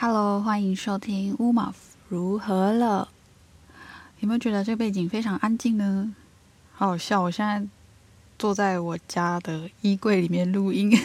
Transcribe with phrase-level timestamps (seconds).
[0.00, 1.74] Hello，欢迎收听乌马
[2.08, 3.08] 如何了？
[4.20, 6.14] 有没有觉得这个背景非常安静呢？
[6.72, 7.20] 好好笑！
[7.20, 7.66] 我现在
[8.38, 10.96] 坐在我家的衣柜里面录音，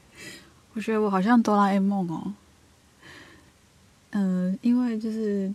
[0.74, 2.34] 我觉得我好像哆啦 A 梦哦。
[4.10, 5.50] 嗯，因为就是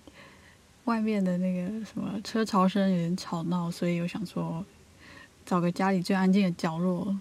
[0.86, 4.66] 外面的那个什么车潮声有点吵闹，所以我想说
[5.46, 7.16] 找个家里最安静的角落，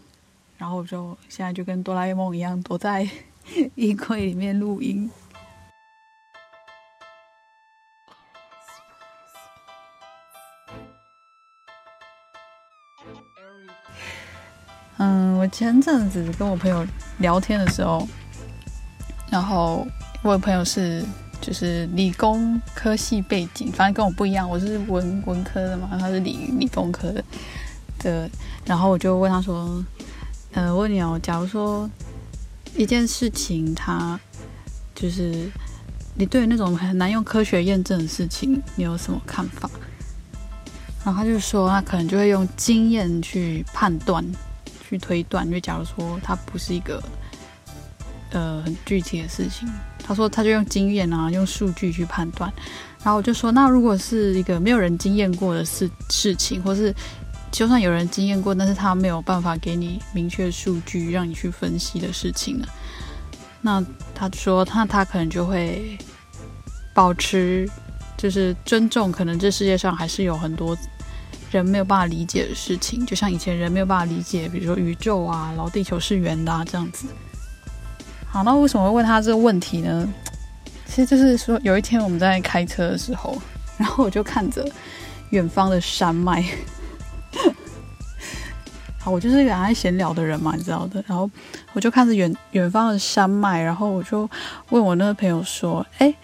[0.56, 3.06] 然后就现在就跟哆啦 A 梦一样躲在
[3.76, 5.10] 衣柜里面录音。
[15.50, 16.86] 前阵子跟我朋友
[17.18, 18.06] 聊天的时候，
[19.30, 19.86] 然后
[20.22, 21.04] 我有朋友是
[21.40, 27.24] 就是理工科系背景，反正跟我不一样，我是文文科的嘛，他是理理工科的
[27.98, 28.30] 的，
[28.64, 29.84] 然后我就问他说，
[30.52, 31.88] 呃，问你哦，假如说
[32.76, 34.18] 一件事情，它
[34.94, 35.50] 就是
[36.14, 39.68] 你对那种很难用科学验证的事情，你有什么看法？
[41.04, 44.24] 然后他就说，他可能就会用经验去判断。
[44.90, 47.00] 去推断，因为假如说它不是一个
[48.32, 49.66] 呃很具体的事情，
[50.04, 52.52] 他说他就用经验啊，用数据去判断。
[53.04, 56.92] 然后我就说，那如果是一个没有人经验过的事事情，或是
[57.52, 62.66] 就算有人经验过，但是他没有办法给你明确数据让你去分析的事情呢？
[63.62, 65.96] 那他说，他他可能就会
[66.92, 67.70] 保持
[68.16, 70.76] 就是尊重，可能这世界上还是有很多。
[71.50, 77.06] 人没有办法理解的事情，就像以前人没有办法理解，比如说宇宙啊，然后地球是圆的啊，这样子。
[78.28, 80.08] 好，那为什么会问他这个问题呢？
[80.86, 83.36] 其实就是说，有一天我们在开车的时候，
[83.76, 84.64] 然后我就看着
[85.30, 86.44] 远方的山脉。
[88.98, 91.02] 好，我就是一个爱闲聊的人嘛，你知道的。
[91.08, 91.28] 然后
[91.72, 94.28] 我就看着远远方的山脉，然后我就
[94.68, 96.14] 问我那个朋友说：“哎，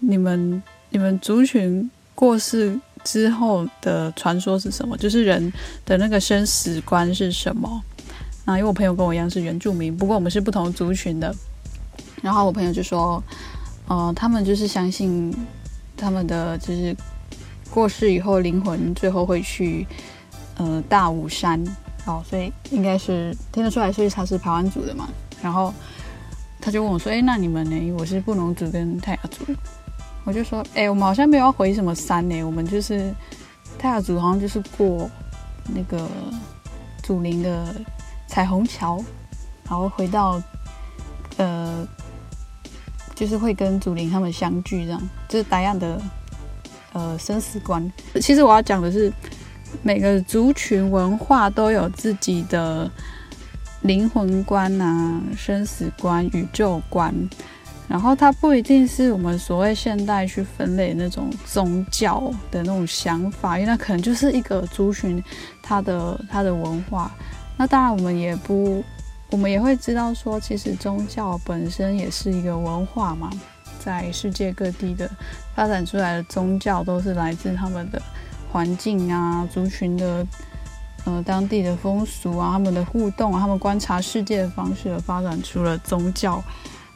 [0.00, 4.96] 你们你们族群过世？”之后的传说是什么？
[4.96, 5.52] 就是人
[5.84, 7.82] 的那个生死观是什么？
[8.44, 11.34] 那因为我朋友跟我一样是原住民，不过我们是不同族群的。
[12.20, 13.22] 然后我朋友就说
[13.88, 15.34] ：“呃，他们就是相信
[15.96, 16.96] 他们的就是
[17.70, 19.86] 过世以后灵魂最后会去
[20.56, 21.62] 呃大武山
[22.04, 25.08] 哦，所以应该是听得出来，所以他是排湾族的嘛。
[25.42, 25.72] 然后
[26.60, 29.44] 他就问我说：‘哎，那你们呢？’我是布农族跟泰雅族。”
[30.24, 33.12] 我就说，哎，我们好像没有要回什么山呢，我们就是
[33.78, 35.10] 泰雅族，好像就是过
[35.74, 36.08] 那个
[37.02, 37.74] 祖灵的
[38.28, 39.02] 彩虹桥，
[39.68, 40.40] 然后回到
[41.38, 41.86] 呃，
[43.16, 46.00] 就是会跟祖灵他们相聚，这样，这是达样的
[46.92, 47.92] 呃生死观。
[48.20, 49.12] 其实我要讲的是，
[49.82, 52.88] 每个族群文化都有自己的
[53.80, 57.12] 灵魂观啊、生死观、宇宙观。
[57.88, 65.22] 然后它不一定是我们所谓现代去分类那种宗教的那种想法，因为那可能就是一个族群
[65.62, 67.10] 它的它的文化。
[67.58, 68.82] 那当然我们也不，
[69.30, 73.30] 我们也会知道说，其实宗教本身也是一个文化嘛，
[73.78, 75.10] 在世界各地的
[75.54, 78.00] 发展出来的宗教都是来自他们的
[78.50, 80.26] 环境啊、族群的
[81.04, 86.42] 呃当地的风俗啊、他们的互动、他们观察世界的方式而发展出了宗教。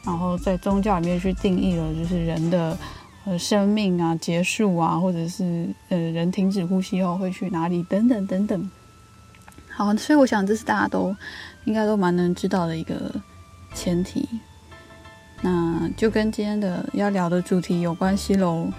[0.07, 2.77] 然后在宗教里面去定义了，就是人的
[3.25, 8.71] 呃生命啊结束啊，或者是呃人停止呼吸后会去哪里等等等等。
[9.69, 11.13] 好，所以我想这是大家都
[11.65, 13.13] 应该都蛮能知道的一个
[13.73, 14.25] 前提。
[15.41, 18.71] 那就跟今天的要聊的主题有关系喽。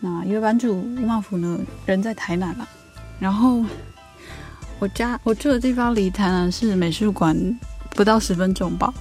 [0.00, 2.66] 那因为班主吴茂福呢人在台南啦，
[3.20, 3.62] 然后
[4.78, 7.36] 我家我住的地方离台南市美术馆
[7.90, 8.92] 不到十分钟吧。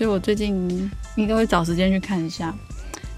[0.00, 2.56] 所以我最近应该会找时间去看一下，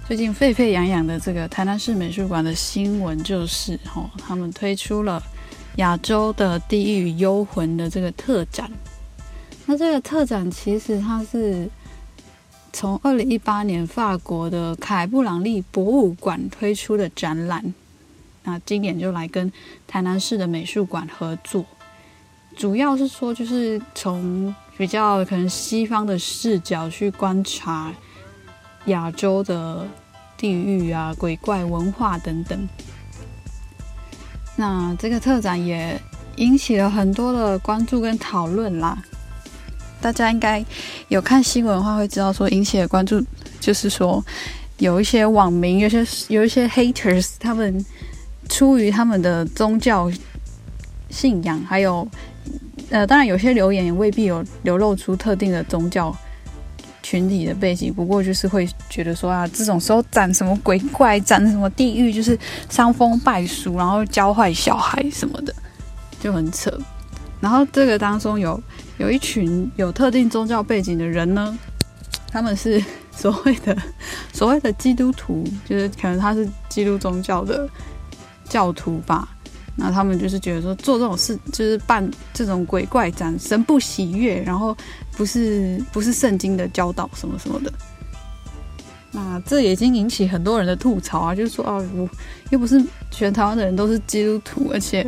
[0.04, 5.22] 最近沸沸扬扬的这个台南市美术馆的新闻，就是哦，他们推出了
[5.76, 8.69] 亚洲的地狱幽魂的这个特展。
[9.65, 11.70] 那这个特展其实它是
[12.72, 17.73] 从二零一八年法国的凯布朗利博物馆推出的展览，
[18.43, 19.52] 那今年就来跟
[19.87, 21.64] 台南市的美术馆合作，
[22.56, 24.52] 主要是说就是从。
[24.82, 27.93] 比较可能西方的视角去观察
[28.87, 29.87] 亚洲的
[30.37, 32.69] 地域啊、鬼怪文化等等。
[34.56, 35.96] 那这个特展也
[36.34, 39.00] 引起了很多的关注跟讨论啦。
[40.00, 40.64] 大家应该
[41.06, 43.25] 有看新闻的话，会知道说引起的关注
[43.61, 44.20] 就是说
[44.78, 47.87] 有一些网民、有些有一些 haters，他们
[48.49, 50.11] 出于他们的宗教
[51.08, 52.05] 信仰，还有。
[52.93, 56.15] 呃，当然有些留言也未必有流露出特定的宗教
[57.03, 65.55] 群体的背景，不过就是会觉得说啊，这种时候斩什么鬼怪，斩什么地狱，就是伤风败俗，然后教坏小孩什么的，
[66.21, 66.71] 就很扯。
[67.41, 68.62] 然后这个当中有
[68.99, 71.59] 有一群有特定宗教背景的人呢，
[72.31, 72.79] 他们是
[73.11, 73.75] 所谓的
[74.35, 77.67] 所谓的基督徒，就是可能他是基督宗教的
[78.45, 79.31] 教徒吧。
[79.75, 84.77] 那他们就是觉得说做这种事就是办这种鬼怪展，神不喜悦，然后
[85.13, 87.73] 不是不是圣经的教导什么什么的。
[89.11, 92.09] 那这已经引起很多人的吐槽啊，就是说哦，
[92.51, 95.07] 又不是全台湾的人都是基督徒，而且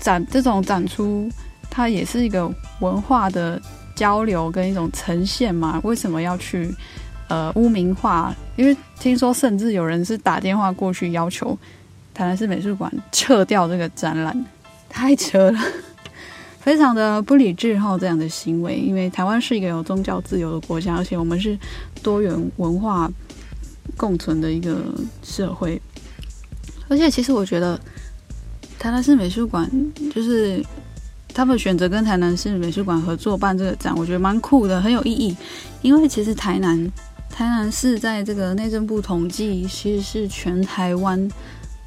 [0.00, 1.26] 展这种展出
[1.70, 2.50] 它也是一个
[2.80, 3.60] 文化的
[3.94, 6.74] 交流跟一种呈现嘛，为什么要去
[7.28, 8.34] 呃污名化？
[8.56, 11.58] 因为听说甚至有人是打电话过去要求。
[12.16, 14.46] 台南市美术馆撤掉这个展览，
[14.88, 15.60] 太扯了，
[16.58, 18.74] 非常的不理智哈，这样的行为。
[18.74, 21.58] 因为台湾是一个有宗教自由的国家，而且我们是
[22.02, 23.06] 多元文化
[23.98, 24.78] 共存的一个
[25.22, 25.78] 社会。
[26.88, 27.78] 而且，其实我觉得
[28.78, 29.70] 台南市美术馆
[30.10, 30.64] 就是
[31.34, 35.36] 他们选择跟台南市美术馆合作办这个展，我觉得蛮酷的，很有意义。
[35.82, 36.90] 因为其实台南
[37.28, 41.30] 台南市在这个内政部统计，其实是全台湾。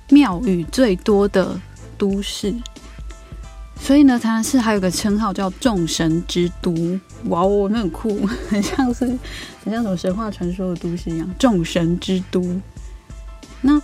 [0.09, 1.59] 庙宇最多的
[1.97, 2.53] 都市，
[3.79, 6.99] 所以呢，台南市还有个称号叫众神之都。
[7.25, 9.05] 哇哦，那很酷， 很像是
[9.63, 11.29] 很像什么神话传说的都市一样。
[11.37, 12.41] 众神之都，
[13.61, 13.79] 那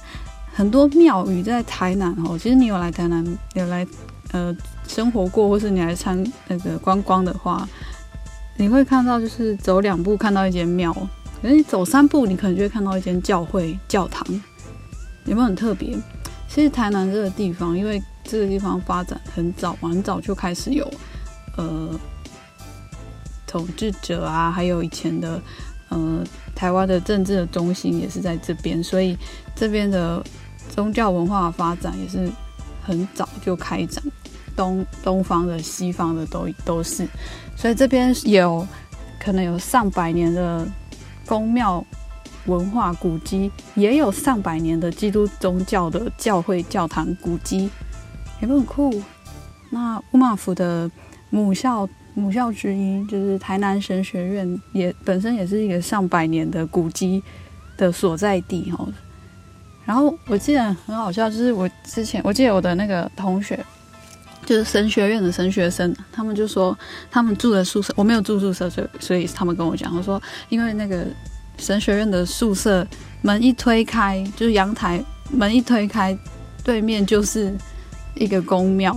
[0.54, 2.38] 很多庙宇在台南哦。
[2.38, 3.86] 其实你有来台南，有来
[4.32, 4.56] 呃
[4.88, 7.68] 生活过，或是你来参那个观光的话，
[8.58, 10.94] 你会看到就是走两步看到一间庙，
[11.42, 14.26] 可是你走三步，你可能就会看到一间教会教堂，
[15.26, 15.98] 有没有很特别？
[16.56, 20.90] 其实台南这个地方，因为这个地方发展很早，很早就开始有
[21.58, 21.90] 呃
[23.46, 25.42] 统治者啊，还有以前的
[25.90, 26.24] 呃
[26.56, 29.18] 台湾的政治的中心也是在这边，所以
[29.54, 30.24] 这边的
[30.70, 32.32] 宗教文化发展也是
[32.82, 34.02] 很早就开展，
[34.56, 37.06] 东东方的、西方的都都是，
[37.58, 38.66] 所以这边有
[39.20, 40.66] 可能有上百年的
[41.26, 41.86] 宫庙。
[42.46, 47.70] 文化古迹也有上百年的基督宗教的教会教堂古迹，
[48.42, 49.02] 也很酷。
[49.72, 50.90] 那乌马府的
[51.32, 57.22] 母校母校之一就是台南神学院，也本身也是一个上百年的古迹
[57.76, 58.88] 的所在地哦。
[59.84, 63.60] 然后我记得很好笑，就是我之前我记得我的那个同学，
[64.46, 66.78] 就是神学院的神学生，他们就说
[67.10, 71.08] 他们住的宿舍，我没有住宿舍，所以所以他们跟我讲，他说因为那个。
[71.58, 72.86] 神学院的宿舍
[73.22, 76.18] 门一推开，就是阳台门一推开，
[76.64, 77.56] 对面就是
[78.14, 78.96] 一个公庙，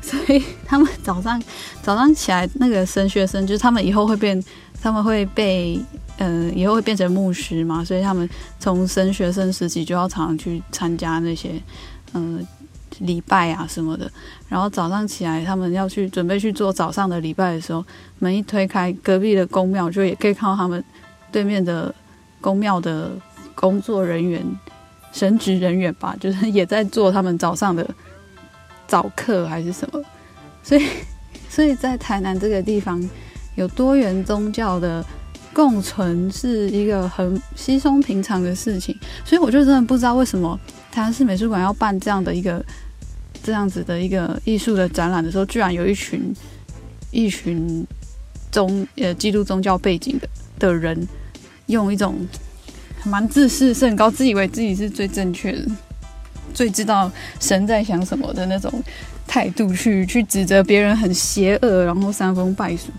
[0.00, 1.42] 所以他们早上
[1.82, 4.42] 早上起来，那个神学生就是他们以后会变，
[4.80, 5.80] 他们会被
[6.18, 8.28] 呃以后会变成牧师嘛，所以他们
[8.60, 11.60] 从神学生时期就要常常去参加那些
[12.12, 12.46] 嗯
[13.00, 14.08] 礼拜啊什么的，
[14.48, 17.84] 然后早上起来他们要去准备去做早上的礼拜的时候，
[18.20, 20.82] 门一推开，隔壁的公庙就也可以看到他们。
[21.34, 21.92] 对面的
[22.40, 23.10] 宫庙的
[23.56, 24.40] 工作人员、
[25.12, 27.84] 神职人员吧， 就是也在做他们早上的
[28.86, 30.00] 早课还是什么，
[30.62, 30.86] 所以，
[31.50, 33.02] 所以在台南这个地方
[33.56, 35.04] 有多元宗教的
[35.52, 40.56] 共存是一个很稀松平常的事情，所以我就真的不知道为什么
[40.92, 42.64] 台南市美术馆要办这样的一个
[43.42, 46.32] 这样子的一个艺术的展览的时候，居然有一群
[47.10, 47.84] 一群
[48.52, 50.28] 宗呃基督宗教背景的
[50.60, 51.08] 的人。
[51.66, 52.26] 用一种
[53.04, 55.66] 蛮自视甚高、自以为自己是最正确的、
[56.52, 58.72] 最知道神在想什么的那种
[59.26, 62.90] 态度去去指责别人很邪恶，然后伤风败俗。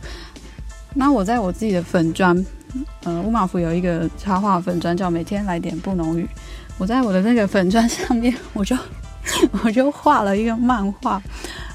[0.94, 2.46] 那我在我自己的粉砖，
[3.04, 6.28] 呃，乌马福有一个插画粉砖叫“每天来点不浓语”。
[6.78, 8.78] 我在我的那个粉砖上面，我就
[9.64, 11.22] 我就画了一个漫画，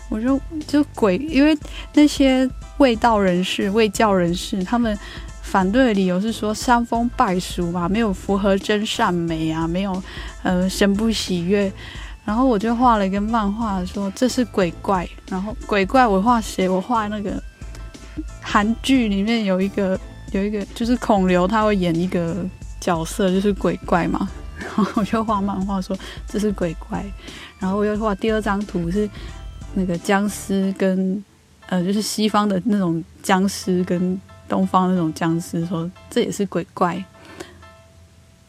[0.08, 1.56] 我就就鬼，因为
[1.94, 4.96] 那些卫道人士、卫教人士，他们。
[5.50, 10.00] 反对的理由是说伤风败俗嘛，没有符合真善美啊，没有
[10.44, 11.72] 呃神不喜悦。
[12.24, 15.08] 然后我就画了一个漫画，说这是鬼怪。
[15.28, 16.68] 然后鬼怪我画谁？
[16.68, 17.42] 我画那个
[18.40, 19.98] 韩剧里面有一个
[20.30, 22.46] 有一个就是孔刘，他会演一个
[22.80, 24.28] 角色，就是鬼怪嘛。
[24.56, 27.04] 然后我就画漫画说这是鬼怪。
[27.58, 29.10] 然后我又画第二张图是
[29.74, 31.24] 那个僵尸跟
[31.66, 34.20] 呃就是西方的那种僵尸跟。
[34.50, 37.02] 东方那种僵尸说这也是鬼怪，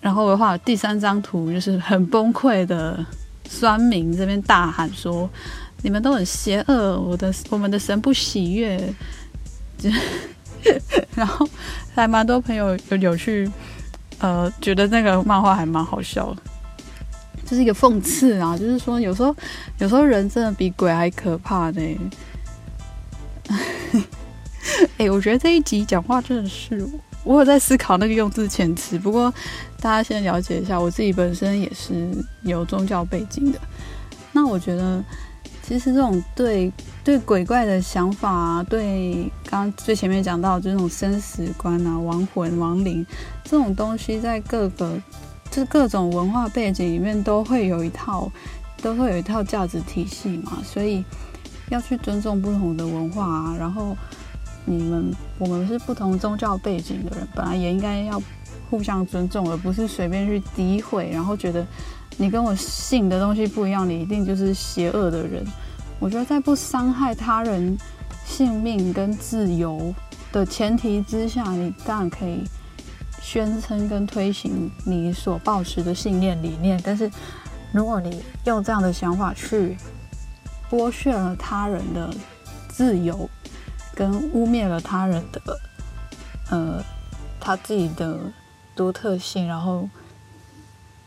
[0.01, 3.05] 然后我画第三张图就是很崩溃的
[3.48, 5.29] 酸民这边大喊说
[5.84, 8.93] ：“你们都很邪恶，我的我们的神不喜悦。”
[9.81, 9.93] 然
[11.15, 11.48] 然后
[11.96, 13.50] 还蛮多朋友有有去，
[14.20, 16.41] 呃，觉得那个漫画还蛮好笑的，
[17.46, 19.36] 就是一个讽刺啊，就是说有时候
[19.79, 21.81] 有时候人真的比鬼还可怕呢。
[24.97, 26.88] 哎，我觉得这一集讲话真的是，
[27.23, 28.97] 我有在思考那个用字遣词。
[28.97, 29.31] 不过
[29.79, 32.07] 大家先了解一下，我自己本身也是
[32.43, 33.59] 有宗教背景的。
[34.31, 35.03] 那我觉得，
[35.61, 36.71] 其实这种对
[37.03, 43.05] 对鬼怪的想法啊，对刚最前面讲到这种生死观啊、亡魂、亡灵
[43.43, 45.00] 这种东西，在各个
[45.50, 48.31] 就是各种文化背景里面都会有一套，
[48.81, 50.59] 都会有一套价值体系嘛。
[50.63, 51.03] 所以
[51.69, 53.95] 要去尊重不同的文化啊，然后。
[54.65, 58.22] 你们我们是不同宗教背景的人，本来也应该要
[58.70, 61.65] 互相尊重，而不是随便去诋毁，然后觉得
[62.18, 65.46] 你跟我信的东西不一样，你一定就是邪恶的人。
[66.00, 67.77] 我觉得在不伤害他人
[68.25, 69.94] 性命跟自由
[70.32, 72.44] 的前提之下，你当然可以
[73.22, 76.80] 宣称跟推行你所抱持的信念理念。
[76.84, 77.12] 但是
[77.72, 79.75] 如果你用这样的想法去
[80.70, 82.13] 剥削了他人的
[82.70, 83.30] 自由，
[84.01, 85.60] 跟污蔑了他人的，
[86.50, 86.84] 呃，
[87.39, 88.17] 他自己的
[88.75, 89.88] 独特性，然后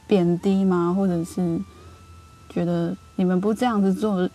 [0.06, 0.94] 贬低吗？
[0.96, 1.60] 或者是
[2.48, 4.30] 觉得你们不这样子做，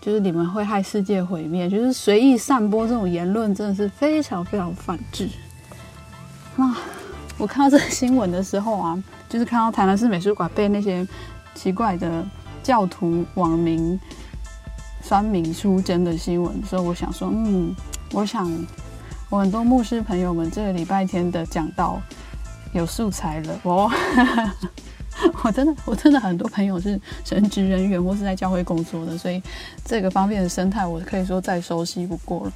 [0.00, 1.68] 就是你们会害世界毁灭？
[1.68, 5.28] 就是随意散播这种言论，真的是非常非常反智。
[6.56, 6.74] 那
[7.36, 11.06] 我看到这个新闻的时候啊，就是看到台南市美术馆被那些
[11.54, 12.24] 奇怪的
[12.62, 14.00] 教徒网民。
[15.10, 17.74] 酸民出征的新闻，所以我想说，嗯，
[18.12, 18.48] 我想
[19.28, 22.00] 我很多牧师朋友们这个礼拜天的讲道
[22.72, 23.60] 有素材了。
[23.64, 23.90] 我
[25.42, 29.42] 我真的我真的很多朋友是神职人员或是在教会工作的，所以
[29.84, 32.52] 这个方面的生态我可以说再熟悉不过了。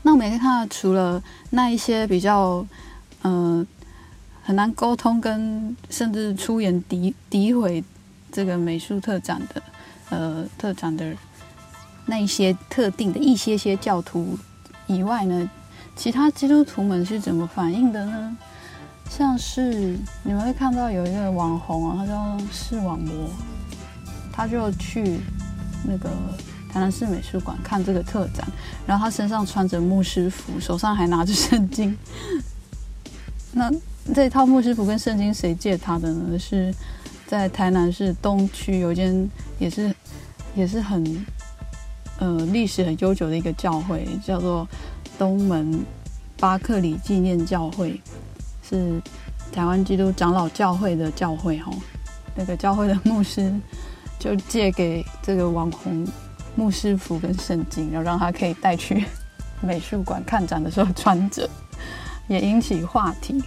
[0.00, 2.66] 那我们可以看到，除了那一些比较
[3.20, 3.66] 嗯
[4.42, 7.84] 很难沟通，跟甚至出言诋诋毁
[8.32, 9.62] 这个美术特展的。
[10.10, 11.12] 呃，特展的
[12.06, 14.38] 那一些特定的一些些教徒
[14.86, 15.50] 以外呢，
[15.96, 18.36] 其他基督徒们是怎么反应的呢？
[19.10, 23.30] 像是你们会看到有一个网红啊，他叫视网膜，
[24.32, 25.20] 他就去
[25.86, 26.10] 那个
[26.72, 28.46] 台南市美术馆看这个特展，
[28.86, 31.96] 然后他身上穿着牧师服，手上还拿着圣经。
[33.52, 33.70] 那
[34.14, 36.38] 这套牧师服跟圣经谁借他的呢？
[36.38, 36.74] 是。
[37.26, 39.92] 在台南市东区有一间也是
[40.54, 41.02] 也是很
[42.24, 44.66] 呃历史很悠久的一个教会，叫做
[45.18, 45.84] 东门
[46.38, 48.00] 巴克里纪念教会，
[48.66, 48.98] 是
[49.52, 51.70] 台湾基督长老教会的教会哈。
[52.34, 53.52] 那个教会的牧师
[54.18, 56.06] 就借给这个网红
[56.56, 59.04] 牧师服跟圣经，然后让他可以带去
[59.60, 61.46] 美术馆看展的时候穿着，
[62.26, 63.42] 也引起话题。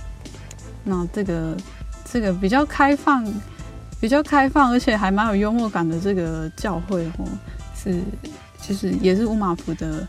[0.83, 1.57] 那这个
[2.05, 3.25] 这个比较开放。
[3.99, 7.25] 比较开放，而且还蛮有幽默感的这个教会哦，
[7.75, 7.99] 是
[8.67, 10.07] 就是也是乌马普的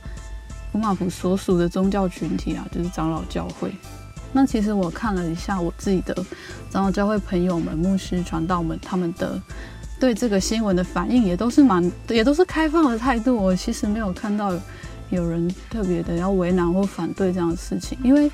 [0.73, 3.73] 乌马普所属的宗教群体啊，就是长老教会。
[4.33, 6.15] 那其实我看了一下我自己的
[6.71, 9.41] 长老教会朋友们、牧师、传道们他们的
[10.01, 13.37] 对这个新闻的反应，也都是蛮也都是开放的态度。
[13.37, 14.53] 我其实没有看到
[15.11, 18.31] 有人特别的要为难或反对这样的事情，因为。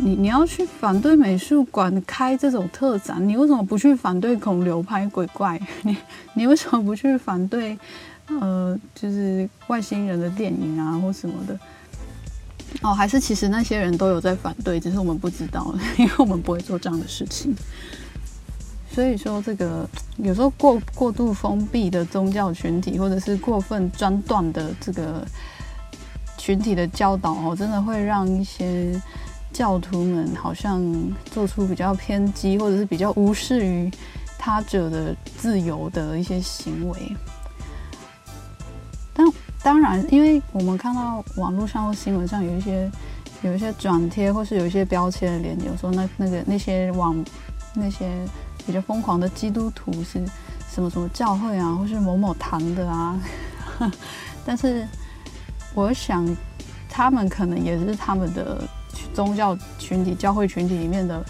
[0.00, 5.60] 你你要去反对美术馆开这种特展，你为什么不去反对孔流拍鬼怪？
[5.82, 5.96] 你
[6.34, 7.76] 你为什么不去反对，
[8.40, 11.58] 呃，就是外星人的电影啊或什么的？
[12.82, 17.54] 哦，还是其实那些人都有在反对，只是我们不知道， 因为我们不会做这样的事情。
[18.90, 25.26] 所以说，这个有时候过过度封闭的宗教群体，或者是过分专断的这个
[26.36, 29.00] 群体的教导，哦，真的会让一些。
[29.50, 30.84] 教徒们好像
[31.24, 33.90] 做出比较偏激，或者是比较无视于
[34.38, 37.16] 他者的自由的一些行为。
[39.68, 42.90] 当然，因为我们看到网络上或新闻上有一些
[43.42, 47.22] 有一些转贴，或是有一些标签的连接，说那那个那些网
[47.74, 48.10] 那些
[48.66, 50.24] 比较疯狂的基督徒是
[50.70, 53.20] 什么什么教会啊，或是某某堂的啊。
[54.42, 54.88] 但是
[55.74, 56.26] 我想，
[56.88, 58.66] 他们可能也是他们的。
[59.14, 61.24] 宗教群体、教会群体里面的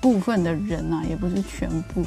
[0.00, 2.02] 部分的人啊，也不是全部。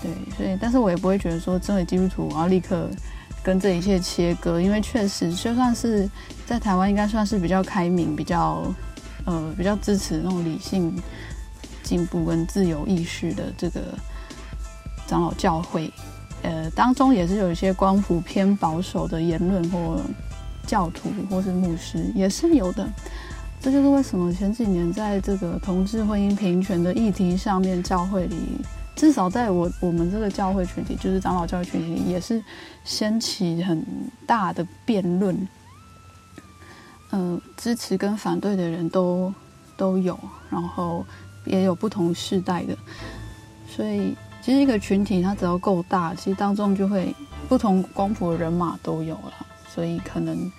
[0.00, 2.88] 对，所以，但是我也不会觉得说，真的基督徒我要立刻
[3.42, 6.08] 跟这一切切割，因为确实，就算是
[6.46, 8.62] 在台湾，应该算是比较开明、比较
[9.24, 10.94] 呃比较支持那种理性
[11.82, 13.80] 进步跟自由意识的这个
[15.06, 15.92] 长老教会，
[16.42, 20.00] 呃，当中也是有一些光谱偏保守的言论或
[20.66, 22.88] 教徒或是牧师，也是有的。
[23.60, 28.36] 这就是为什么前几年在这个同志婚姻平权的议题上面，教会里
[28.94, 32.42] 至少在我我们这个教会群体，就是长老教会群体，也是
[32.84, 33.84] 掀起很
[34.26, 35.48] 大的辩论。
[37.10, 39.32] 嗯，支持跟反对的人都
[39.76, 40.18] 都有，
[40.48, 41.04] 然后
[41.44, 42.76] 也有不同世代的，
[43.68, 47.14] 所以其实一个群体它只要够大，其实当中就会
[47.48, 50.50] 不同光谱的人马都有了，所以可能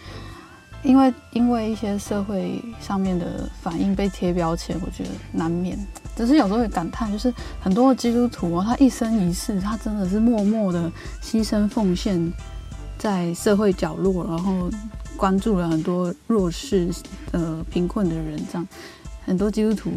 [0.84, 5.78] 因为因为一些社会上面的反应被贴标签，我觉得难免。
[6.16, 10.92] 只是有时候会感叹，就是很多基督徒啊，他一生一世，他真的是默默的
[11.22, 12.32] 牺牲奉献
[12.98, 14.70] 在社会角落，然后。
[15.16, 16.90] 关注了很多弱势、
[17.32, 18.68] 呃贫困的人，这样
[19.26, 19.92] 很多基督徒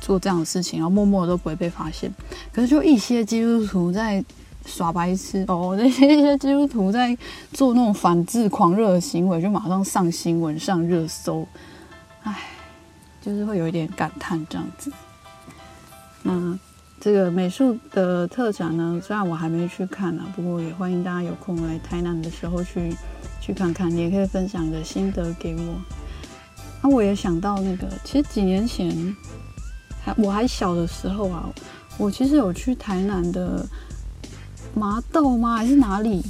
[0.00, 2.10] 做这样的事情，然后默默都不会被发现。
[2.52, 4.24] 可是就一些基督徒在
[4.64, 7.18] 耍白痴哦，那些一些基督徒在
[7.52, 11.46] 做那种反制狂热的行为，就马上上新闻、上热搜。
[12.22, 12.38] 唉，
[13.20, 14.90] 就是会有一点感叹这样子。
[16.28, 16.58] 那
[17.00, 22.94] 这个美术的特展呢，虽然我还没去看呢，不过也欢迎大家有空来台南的时候去。
[23.40, 25.80] 去看看，你也可以分享的心得给我。
[26.82, 29.16] 那我也想到那个，其实几年前
[30.02, 31.48] 还我还小的时候啊，
[31.96, 33.64] 我其实有去台南的
[34.74, 35.56] 麻豆吗？
[35.56, 36.22] 还是哪里？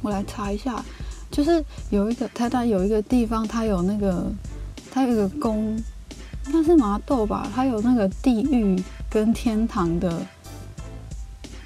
[0.00, 0.84] 我来查一下，
[1.30, 4.26] 就是有一个台南有一个地方，它有那个
[4.90, 5.80] 它有一个宫，
[6.46, 7.50] 那是麻豆吧？
[7.54, 10.20] 它有那个地狱跟天堂的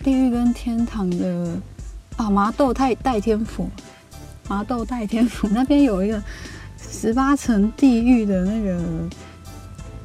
[0.02, 1.58] 地狱跟天堂的
[2.16, 3.68] 啊，麻豆太代天府。
[4.48, 6.22] 麻豆代天府那边有一个
[6.78, 8.80] 十八层地狱的那个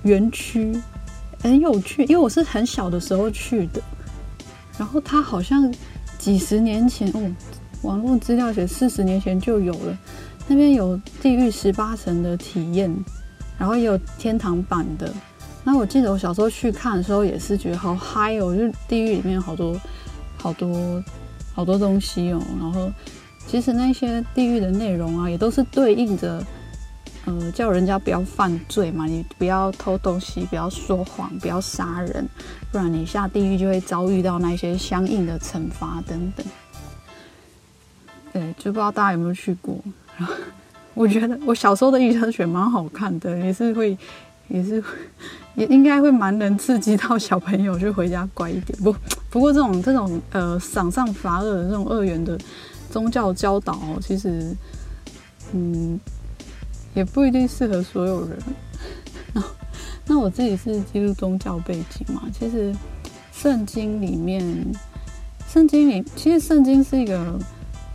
[0.01, 0.75] 园区，
[1.43, 2.03] 很有趣。
[2.05, 3.79] 因为我是很小的时候去的，
[4.79, 5.71] 然后它好像
[6.17, 7.31] 几十年前哦，
[7.83, 9.97] 网络资料写四十年前就有了。
[10.47, 12.91] 那边有地狱十八层的体验，
[13.61, 15.13] 然后也有天堂版的。
[15.63, 19.79] 那我记得我小时候去看的时候，也是觉得好嗨哦，就地狱里面好多
[20.35, 21.03] 好多
[21.53, 22.91] 好多东西哦，然后。
[23.47, 26.41] 其实那些地狱的内容啊，也都是对应着，
[27.25, 32.25] 呃，叫人家不要犯罪嘛，你不要偷东西，不要说谎，不要杀人，
[32.71, 36.45] 不然你下地狱就会遭遇到那些相应的惩罚等等。
[38.31, 39.77] 对，就不知道大家有没有去过。
[40.95, 43.97] 我觉得我小时候的预测选蛮好看的，也是会，
[44.47, 44.83] 也是
[45.55, 48.77] 也应该会蛮能刺激到小朋友，就回家乖一点。
[48.83, 48.95] 不，
[49.29, 52.37] 不过这种这种呃赏上罚恶的这种二元的。
[52.91, 54.53] 宗教教导，其实，
[55.53, 55.97] 嗯，
[56.93, 58.37] 也不一定适合所有人。
[59.31, 59.43] 那
[60.07, 62.75] 那我自己是基督宗教背景嘛，其实
[63.31, 64.45] 圣经里面，
[65.47, 67.39] 圣经里其实圣经是一个，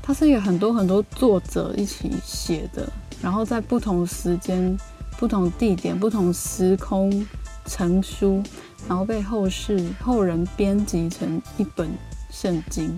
[0.07, 2.89] 它是有很多很多作者一起写的，
[3.21, 4.79] 然后在不同时间、
[5.19, 7.27] 不同地点、不同时空
[7.65, 8.41] 成书，
[8.89, 11.91] 然后被后世后人编辑成一本
[12.31, 12.97] 圣经，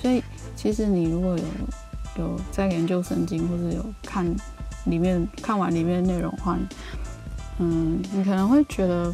[0.00, 0.22] 所以。
[0.54, 1.44] 其实你如果有
[2.18, 4.24] 有在研究圣经，或者有看
[4.84, 6.56] 里面看完里面的内容的话，
[7.58, 9.12] 嗯，你可能会觉得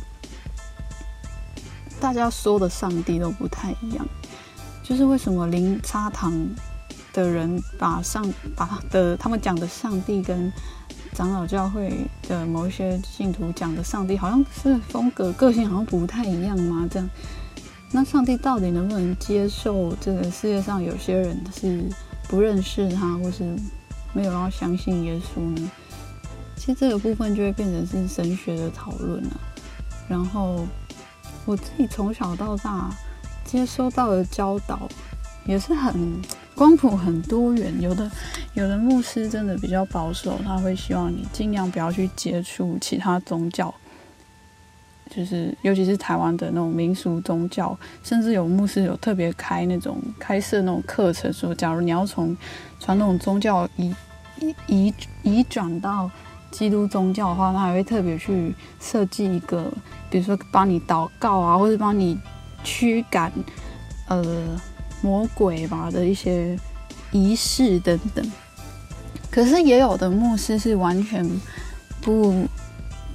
[1.99, 4.07] 大家说的上帝都不太一样。
[4.83, 6.33] 就是为什么林差堂
[7.13, 8.25] 的人把上
[8.57, 10.53] 把的他们讲的上帝跟
[11.15, 16.89] 长老教会的某一些信徒讲的上帝，好像是风格个性好像不太一样吗？
[16.91, 17.09] 这样。
[17.91, 21.85] 那上帝到底能不能接受这个世界上有些人是
[22.29, 23.57] 不认识他，或是
[24.13, 25.71] 没有要相信耶稣呢？
[26.57, 29.41] 其实这个部分就会变成是神学的讨论了。
[30.07, 30.67] 然后
[31.47, 32.91] 我自己从小到大
[33.45, 34.89] 接收到的教导
[35.47, 36.21] 也是很
[36.59, 38.11] 光谱很多元，有的
[38.55, 43.73] 有的牧师真的比较保守，他会希望你尽量不要去接触其他宗教。
[45.09, 52.37] 就是，尤其是台湾的那种民俗宗教，甚至有牧师有特别开那种开设那种课程，说假如你要从
[52.81, 53.95] 传统宗教移
[54.67, 54.93] 移
[55.23, 56.11] 移转到
[56.51, 59.73] 基督宗教的话，他还会特别去设计一个，
[60.11, 62.19] 比如说帮你祷告啊，或者帮你
[62.65, 63.33] 驱赶
[64.09, 64.61] 呃
[65.01, 66.59] 魔鬼吧的一些
[67.13, 68.33] 仪式等等。
[69.31, 71.29] 可是也有的牧师是完全
[72.01, 72.47] 不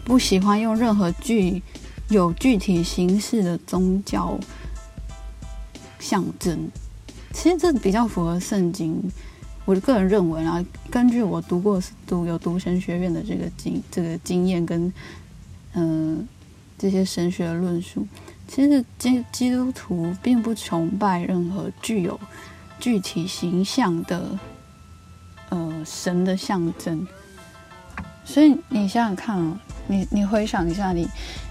[0.03, 1.61] 不喜欢用任何具
[2.09, 4.39] 有具体形式的宗教
[5.99, 6.69] 象征，
[7.31, 9.01] 其实这比较符合圣经。
[9.65, 14.93] 我个人认为啊，根据我读过读有读神学院的这个经这个经验跟
[15.73, 16.27] 嗯
[16.77, 18.05] 这些神学论述，
[18.47, 22.19] 其实基基督徒并不崇拜任何具有
[22.79, 24.37] 具体形象的
[25.49, 27.07] 呃神的象征。
[28.25, 31.07] 所以你想想看啊，你你回想一下，你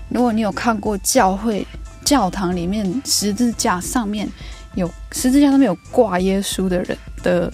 [0.09, 1.67] 如果你有看过教会
[2.05, 4.29] 教堂里面十字架上面
[4.75, 7.53] 有十字架上面有挂耶稣的人的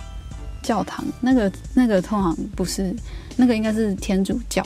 [0.62, 2.94] 教堂，那个那个通常不是
[3.36, 4.64] 那个应该是天主教，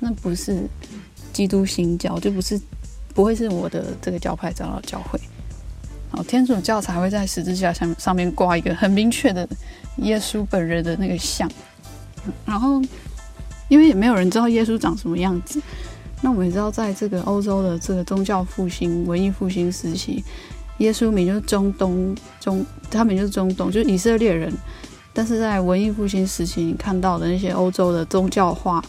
[0.00, 0.68] 那不是
[1.32, 2.60] 基督新教，就不是
[3.14, 5.18] 不会是我的这个教派长老教会。
[6.10, 9.48] 哦，天主教才会在十字架上上面挂一个很明确的
[9.98, 11.50] 耶稣本人的那个像，
[12.44, 12.82] 然后。
[13.68, 15.58] 因为也没有人知道耶稣长什么样子，
[16.20, 20.22] 那我们也知道，在这个欧洲的这个宗教复兴、文艺复兴时期，
[20.78, 24.52] 耶稣名就是中东中，他们就是中东，就是以色列人。
[25.14, 28.84] 但是在文艺复兴时期，你看到的那些欧洲的宗教画，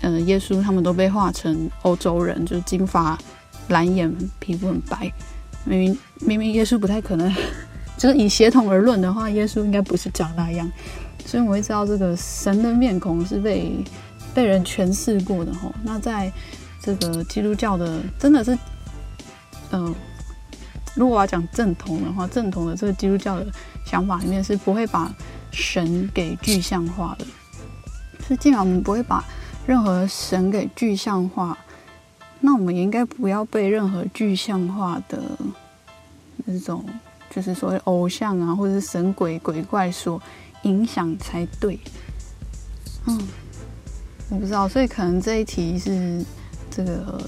[0.00, 3.16] 嗯，耶稣他们都被画成欧洲人，就是金发、
[3.70, 5.10] 蓝眼、皮肤很白。
[5.64, 7.34] 明明明明耶稣不太可能，
[7.98, 10.70] 就是以血统而论的话，耶稣应该不是长那样。
[11.26, 13.72] 所以我会知道这个神的面孔是被
[14.34, 15.72] 被人诠释过的吼。
[15.82, 16.32] 那在
[16.82, 18.58] 这个基督教的，真的是，
[19.70, 19.94] 嗯，
[20.94, 23.46] 如果我要讲正统的话，正统的这个基督教的
[23.84, 25.14] 想法里面是不会把
[25.52, 27.26] 神给具象化的。
[28.26, 29.22] 是既然我们不会把
[29.66, 31.56] 任何神给具象化，
[32.40, 35.22] 那我们也应该不要被任何具象化的
[36.44, 36.84] 那种，
[37.30, 40.20] 就是所谓偶像啊，或者是神鬼鬼怪所。
[40.64, 41.80] 影响才对，
[43.06, 43.18] 嗯，
[44.28, 46.22] 我不知道，所以可能这一题是
[46.70, 47.18] 这个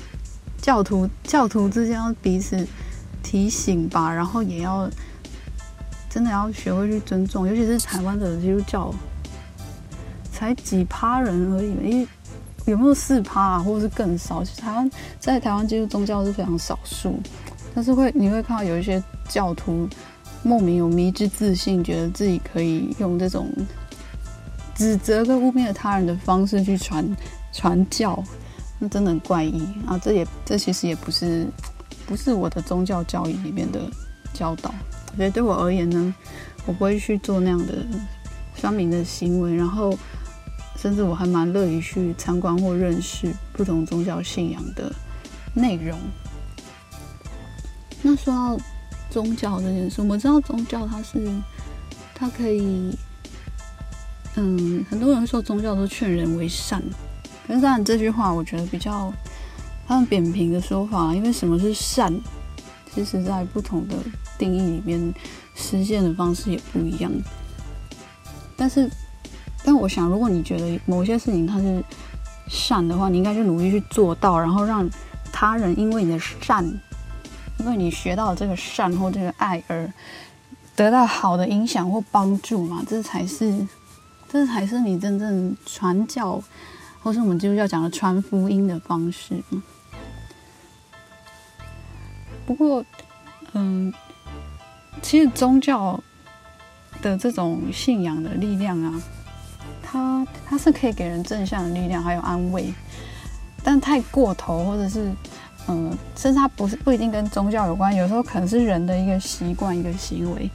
[0.61, 2.67] 教徒教徒之间要彼此
[3.23, 4.87] 提醒吧，然后也要
[6.11, 8.95] 真的要学会去尊重，尤其是台湾的基督教，
[10.31, 12.07] 才几趴人而已，因为
[12.67, 14.45] 有没有四趴啊，或者是更少？
[14.45, 17.21] 其实台湾在台湾基督宗教是非常少数，
[17.75, 19.89] 但是会你会看到有一些教徒。
[20.45, 23.49] 莫名有迷之自信，觉得自己可以用这种
[24.75, 27.17] 指责跟污蔑他人的方式去传
[27.53, 28.21] 传教，
[28.81, 29.97] 那真的很怪异啊！
[29.99, 31.47] 这也这其实也不是
[32.07, 33.89] 不是我的宗教教育里面的
[34.35, 34.75] 教导。
[35.13, 36.13] 我觉得对我而言呢，
[36.67, 37.75] 我不会去做那样的
[38.57, 39.97] 双明的行为，然后
[40.83, 44.93] 甚至我还蛮乐于去参观或认识不同宗教信仰的
[45.55, 45.97] 内容。
[48.03, 48.59] 那说到。
[49.11, 51.31] 宗教这件事，我们知道宗教它是，
[52.15, 52.97] 它可以，
[54.37, 56.83] 嗯，很多人说宗教都劝人为善，
[57.47, 59.13] 可是当然这句话我觉得比较，
[59.87, 62.11] 他们扁平的说法，因为什么是善，
[62.95, 63.97] 其实在不同的
[64.39, 65.13] 定义里面
[65.55, 67.13] 实现的方式也不一样。
[68.57, 68.91] 但是，
[69.65, 71.83] 但我想，如果你觉得某些事情它是
[72.49, 74.89] 善的话，你应该就努力去做到，然后让
[75.33, 76.65] 他人因为你的善。
[77.59, 79.89] 因为你学到这个善或这个爱而
[80.75, 83.65] 得到好的影响或帮助嘛，这才是，
[84.29, 86.43] 这才是你真正传教，
[87.01, 89.41] 或是我们基督教讲的传福音的方式。
[92.45, 92.85] 不过，
[93.53, 93.95] 嗯，
[95.01, 96.03] 其实宗教
[97.01, 99.01] 的这种信仰的力量啊，
[99.93, 102.73] 它它是可以给人正向的力量还有安慰，
[103.63, 105.13] 但太过头或者是。
[105.69, 110.51] 嗯，甚至它不是不一定跟宗教有关，有时候可能是人的一个习惯、一个行为，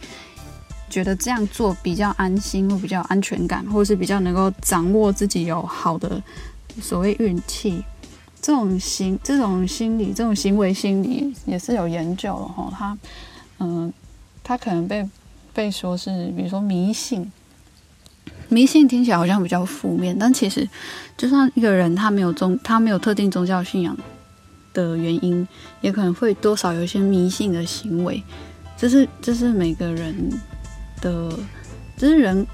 [0.90, 6.22] 觉得这样做比较安心，或比较安全感，或是比较能够掌握自己有好的
[6.82, 7.82] 所谓运气。
[8.42, 12.70] 这种心、这种心理、这种行为心理也是有研究的哈。
[12.78, 12.98] 他，
[13.60, 13.94] 嗯，
[14.44, 15.10] 他可能被
[15.54, 17.32] 被说是，比如说迷信。
[18.50, 20.68] 迷信听起来好像比较负面，但其实
[21.18, 23.98] 就算一个人他没有宗，他没有特定宗教信仰。
[24.74, 25.48] 的原因
[25.82, 28.22] 也可能会多少有一些迷信的行为，
[28.78, 30.14] 这是这是每个人
[31.02, 31.34] 的，
[31.98, 32.46] 这是人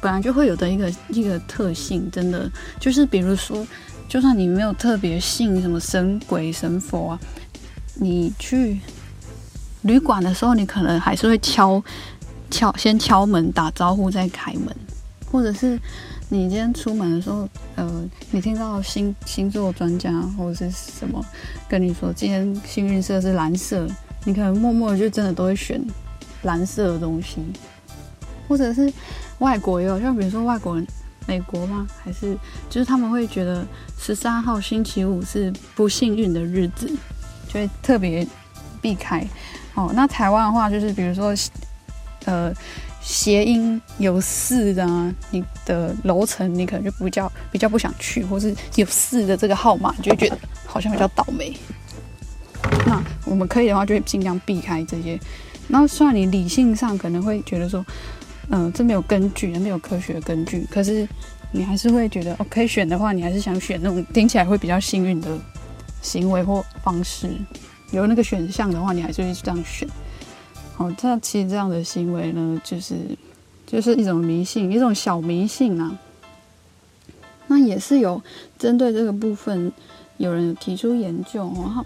[0.00, 3.66] 本来就会有的一个一个特性，真的就是比如说，
[4.08, 7.20] 就算你没有特别信什么神鬼神佛啊，
[7.96, 8.80] 你去
[9.82, 11.84] 旅馆的时候，你可能还是会敲
[12.50, 14.74] 敲先敲门打招呼再开门，
[15.30, 15.78] 或者是。
[16.30, 21.24] 你今天出门的时候，呃，你听到星星座专家或者是什么
[21.66, 23.88] 跟你说今天幸运色是蓝色，
[24.26, 25.82] 你可能默默的就真的都会选
[26.42, 27.38] 蓝色的东西，
[28.46, 28.92] 或者是
[29.38, 30.86] 外国也有，像比如说外国人，
[31.26, 31.88] 美国吗？
[32.04, 32.36] 还是
[32.68, 33.66] 就是他们会觉得
[33.98, 36.94] 十三号星期五是不幸运的日子，
[37.48, 38.28] 就会特别
[38.82, 39.26] 避开。
[39.72, 41.34] 哦，那台湾的话就是比如说，
[42.26, 42.52] 呃。
[43.00, 51.56] 谐音有四的，你的楼层你可能就比较比较不想去，或是有四的这个号码，你就觉得好像比较倒霉。
[52.86, 55.18] 那我们可以的话，就会尽量避开这些。
[55.68, 57.84] 然后虽然你理性上可能会觉得说，
[58.50, 61.08] 嗯，这没有根据，没有科学根据，可是
[61.52, 65.38] 你还是会觉得哦，可以选的话，你还是想选那种听起来会比较幸运的
[66.02, 67.30] 行为或方式。
[67.90, 69.88] 有那个选项的话，你还是会这样选。
[70.78, 72.94] 哦，这其实这样的行为呢，就是
[73.66, 75.98] 就是一种迷信，一种小迷信啊。
[77.48, 78.22] 那也是有
[78.58, 79.72] 针对这个部分，
[80.18, 81.84] 有人提出研究，然后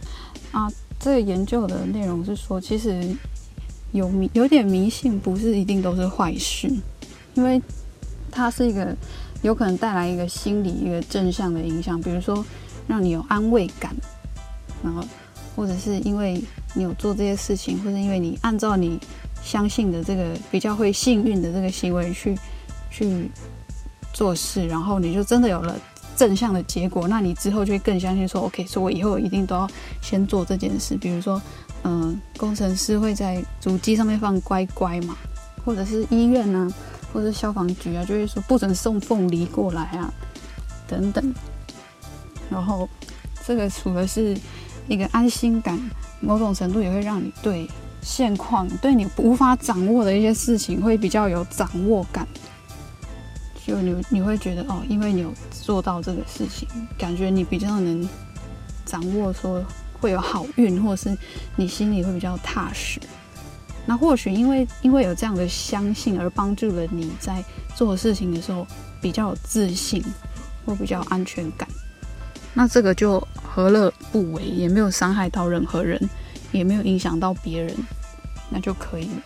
[0.51, 3.03] 啊，这个研究的内容是说，其实
[3.93, 6.69] 有迷有点迷信，不是一定都是坏事，
[7.35, 7.63] 因为
[8.31, 8.95] 它是一个
[9.43, 12.45] 有可能带来一个心理一个正向的影响，比如说
[12.87, 13.95] 让你有安慰感，
[14.83, 15.03] 然后
[15.57, 16.43] 或者是因为
[16.75, 18.99] 你有做这些事情，或者因为你按照你
[19.43, 22.39] 相信的这个比较会幸运的这个行为去
[22.91, 23.31] 去。
[24.15, 25.75] 做事，然后你就真的有了
[26.15, 29.67] 正向的结果，那你之后就会更相信说，OK，说我以后一定都要
[30.03, 30.99] 先做这件事。
[30.99, 31.41] 比如说，
[31.85, 35.17] 嗯，工程师会在主机上面放乖乖嘛，
[35.65, 36.71] 或者是医院啊，
[37.11, 40.13] 或者消防局啊，就会说不准送凤梨过来啊，
[40.87, 41.35] 等等。
[42.51, 42.87] 然后
[43.47, 44.37] 这个除了是
[44.89, 45.79] 一个安心感，
[46.21, 47.69] 某种程度也会让你对
[48.01, 52.27] 现况、对你无法掌握的一些事情会比较有掌握感。
[53.65, 56.69] 就你你会觉得哦，因为你有做到这个事情，
[56.99, 58.07] 感觉你比较能
[58.85, 59.65] 掌握说
[60.01, 61.17] 会有好运，或是
[61.55, 62.99] 你心里会比较踏实。
[63.87, 67.43] 那或许因为因为有这样的相信而帮助了你在
[67.75, 68.67] 做事情的时候
[69.01, 70.01] 比较有自信
[70.65, 71.69] 或比较安全感。
[72.55, 74.43] 那这个就何乐不为？
[74.45, 76.01] 也没有伤害到任何人，
[76.53, 77.75] 也没有影响到别人，
[78.51, 79.23] 那就可以了。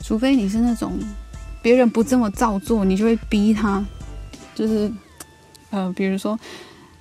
[0.00, 0.98] 除非你是那种。
[1.62, 3.84] 别人不这么照做，你就会逼他，
[4.54, 4.90] 就是，
[5.68, 6.40] 呃，比如说，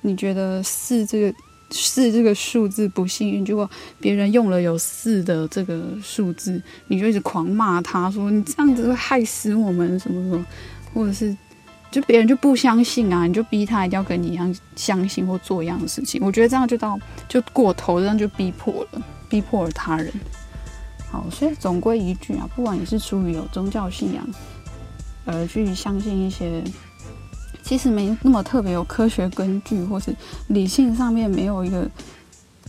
[0.01, 1.33] 你觉得四这个
[1.71, 3.69] 四这个数字不幸运，结果
[4.01, 10.45] 别人用了有四的这个数字，你就一直狂骂他，说你这样子会害死我们什么什么，
[10.93, 11.33] 或者是
[11.91, 16.21] 就别人就不相信啊，你就逼他一定要跟你一样相信或做一样的事情。
[16.23, 20.13] 我觉得这样就到就过头，这样就逼迫了，逼迫了他人。
[21.11, 24.27] 好，所以总归一句啊，不管你是出于有宗教信仰，
[25.25, 26.63] 而去相信一些
[27.63, 30.15] 其实没那么特别有科学根据，或是
[30.47, 31.89] 理性上面没有一个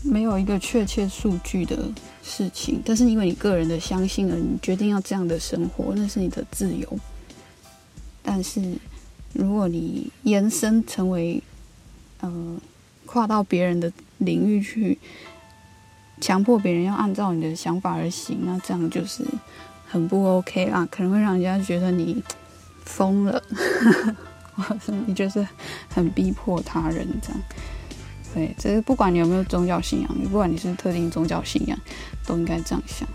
[0.02, 1.76] 没有一个确切数据的
[2.22, 6.98] 事情，但是因为你个人的相信而你决定要这样的生活，那是你的自由。
[8.22, 8.60] 但是
[9.32, 11.42] 如果你延伸成为
[12.20, 12.56] 呃
[13.06, 14.98] 跨到别人的领域去。
[16.22, 19.24] 强迫别人要按照你的想法而行，那这样就是
[19.88, 22.22] 很不 OK 啦，可能会让人家觉得你
[22.84, 23.42] 疯了，
[24.54, 25.48] 或者你就是
[25.88, 27.40] 很逼迫他人这样。
[28.34, 31.78] 对，这是不管你有没有宗教信仰，不管你是特定宗教信仰，
[32.26, 33.08] 都应该这样想。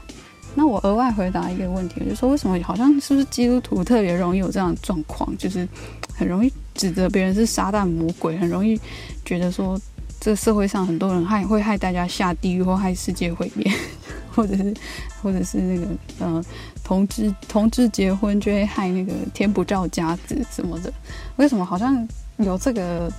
[0.56, 5.68] 那我额外回答一个问题，我就说为什么好像是不是基督徒特别容易有这样的状况，就是
[6.16, 8.80] 很容易指责别人是撒旦魔鬼，很容易
[9.24, 9.80] 觉得说。
[10.18, 13.72] 这社会上很多人害会害大家下地狱或害世界毁灭，
[14.34, 14.74] 或者是
[15.22, 15.86] 或者是那个
[16.18, 16.44] 呃
[16.84, 20.92] 同志同志结婚就会害那个天不照家子什么的。
[21.36, 23.12] 为什么好像有这个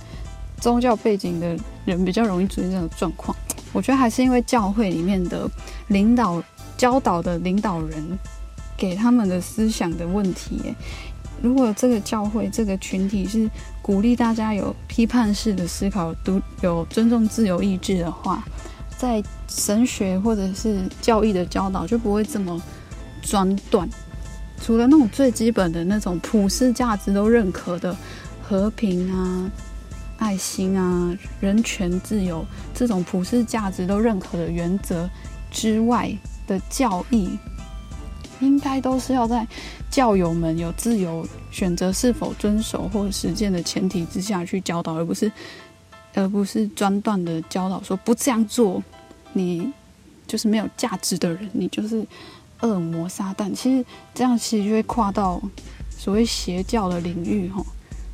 [0.59, 3.37] 宗教背景的人比较容易出现这种状况？
[3.71, 5.49] 我觉得还是因为教会里面的
[5.87, 6.43] 领导
[6.77, 8.17] 教导的领导人
[8.77, 10.75] 给他们的思想的问题。
[11.41, 13.49] 如果这个教会这个群体是
[13.81, 18.43] 鼓励大家有批判式的思考、独有尊重自由意志的话，
[18.97, 22.59] 在神学或者是教义的教导就不会这么
[23.21, 23.87] 专断。
[24.59, 27.95] 除了那种最基本的那种普世价值都认可的
[28.41, 29.51] 和平啊、
[30.17, 35.07] 爱心啊、人权、自由这种普世价值都认可的原则
[35.51, 36.11] 之外
[36.47, 37.37] 的教义。
[38.39, 39.47] 应该都是要在
[39.89, 45.31] 教友们有自由选择是否遵守或实践的前提之下去教导，而不是
[46.13, 48.83] 而不是专断的教导说不这样做，
[49.33, 49.73] 你
[50.27, 52.05] 就是没有价值的人，你就是
[52.61, 53.51] 恶魔撒旦。
[53.55, 53.83] 其实
[54.13, 55.41] 这样其实就会跨到
[55.97, 57.65] 所谓邪教的领域哈。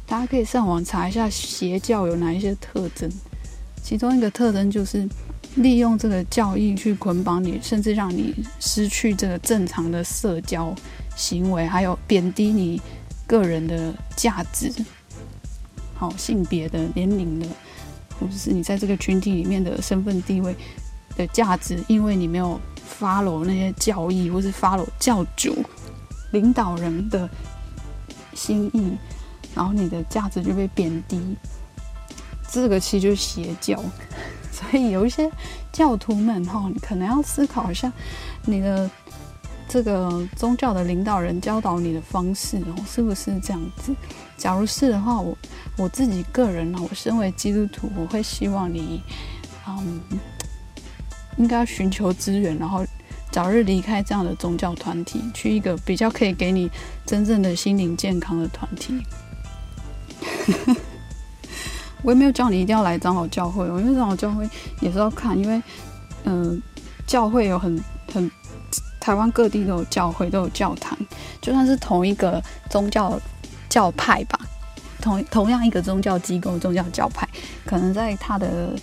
[0.08, 3.12] 大家可以上网查一下邪教有哪一些特征，
[3.84, 5.06] 其中一个特征就是。
[5.56, 10.74] 利用这个教义去捆绑你，甚至让你失去这个正常的社交
[11.16, 12.82] 行为，还有贬低你
[13.28, 14.74] 个人的价值，
[15.96, 17.48] 好性别的、年龄的，
[18.20, 20.56] 或者是你在这个群体里面的身份地位
[21.16, 22.60] 的价值，因为你没有
[23.00, 25.64] follow 那些教义，或是 follow 教主
[26.32, 27.30] 领导人的
[28.34, 28.98] 心意，
[29.54, 31.38] 然后你的价值就被贬低。
[32.52, 33.84] 这个其实就是邪教。
[34.70, 35.30] 所以有一些
[35.72, 37.92] 教徒们哈，你可能要思考一下，
[38.46, 38.90] 你的
[39.68, 43.94] 这个宗教的领导人教导你的方式哦，是不是这样子？
[44.36, 45.38] 假如是的话，我
[45.78, 49.02] 我自己个人呢，我身为基督徒，我会希望你，
[49.68, 50.02] 嗯，
[51.38, 52.86] 应该寻求资源，然后
[53.32, 56.70] 早日离开这样的宗教团体，去一个比较可以给你
[57.06, 59.02] 真正的心灵健康的团体。
[62.04, 64.48] 我也没有叫你一定要来长老教会哦，因为长老教会
[64.82, 65.62] 也是要看，因为
[66.26, 66.62] 嗯，
[67.08, 67.82] 教会有很
[68.14, 68.30] 很
[69.00, 70.98] 台湾各地都有教会，都有教堂，
[71.42, 73.20] 就算是同一个宗教
[73.70, 74.38] 教派吧，
[75.02, 77.28] 同同样一个宗教机构、宗教教派，
[77.66, 78.76] 可能在它的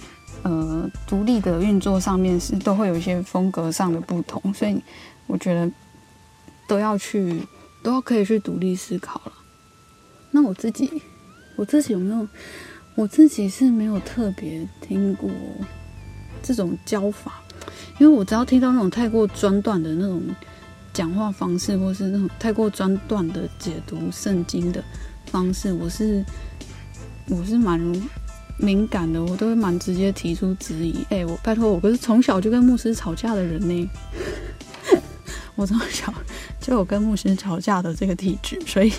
[0.42, 4.82] 呃独立的运作上面是都会有一些风格上的不同，所以
[5.26, 5.70] 我觉得
[6.66, 7.46] 都要去
[7.82, 9.32] 都要可以去独立思考了。
[10.30, 11.02] 那我自己，
[11.56, 12.26] 我自己有没有？
[12.96, 15.30] 我自己是没有特别听过
[16.42, 17.40] 这种教法，
[17.98, 20.22] 因为我只要听到那种太过专断的那种
[20.92, 24.82] 讲话方式，或是那种太过专断的解读圣经的
[25.26, 26.22] 方式，我是
[27.28, 27.80] 我是蛮
[28.58, 31.06] 敏感的，我都会蛮直接提出质疑。
[31.08, 33.90] 哎，我拜托，我不是从小就跟牧师吵架的人呢，
[35.56, 36.12] 我从小
[36.60, 38.92] 就有跟牧师吵架的这个体质，所以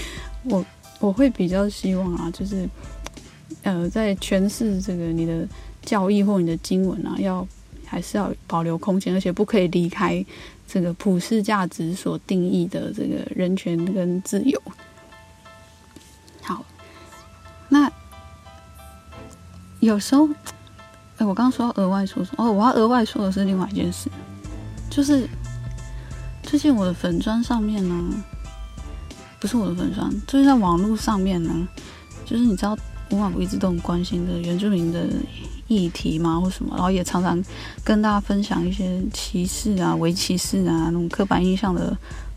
[0.44, 0.64] 我
[0.98, 2.68] 我会比较希望啊，就是。
[3.66, 5.44] 呃，在诠释这个你的
[5.82, 7.44] 教义或你的经文啊，要
[7.84, 10.24] 还是要保留空间，而且不可以离开
[10.68, 14.62] 这个普世价值所定义的这个人权跟自由。
[16.42, 16.64] 好，
[17.68, 17.90] 那
[19.80, 20.28] 有时候，
[21.16, 24.08] 哎，我刚刚说额外说说哦，我要额外说的是另外一件事，
[24.88, 25.28] 就是
[26.44, 28.22] 最近我的粉砖上面呢，
[29.40, 31.66] 不是我的粉砖，就是在网络上面呢，
[32.24, 32.78] 就是你知道。
[33.10, 35.06] 我我一直都很关心的原住民的
[35.68, 37.40] 议题嘛，或什么，然后也常常
[37.84, 41.96] 跟大家分享一些歧视啊、围歧视啊、那种刻板印象的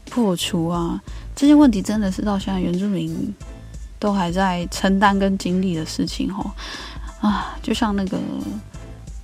[0.10, 1.02] 破除啊，
[1.36, 3.34] 这些问题真的是到现在原住民
[3.98, 6.52] 都还在承担跟经历的事情哦。
[7.20, 8.18] 啊，就像那个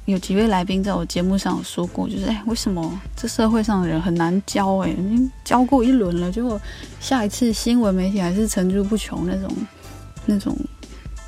[0.05, 4.77] 有几位来宾在我节目上有说过，就是哎，为什么这社会上的人很难教？
[4.77, 6.59] 哎，已经教过一轮了，结果
[6.99, 9.51] 下一次新闻媒体还是层出不穷那种
[10.25, 10.57] 那种。